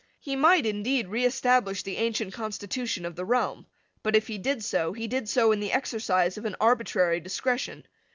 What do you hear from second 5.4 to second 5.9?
in the